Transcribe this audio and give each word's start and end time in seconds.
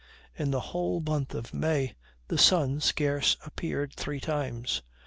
In 0.33 0.49
the 0.49 0.59
whole 0.73 0.99
month 0.99 1.35
of 1.35 1.53
May 1.53 1.93
the 2.27 2.37
sun 2.39 2.79
scarce 2.81 3.37
appeared 3.45 3.93
three 3.93 4.19
times. 4.19 4.81